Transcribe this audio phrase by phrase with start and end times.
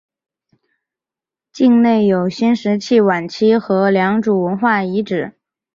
[1.53, 5.33] 境内有新石器晚期和良渚文化遗址。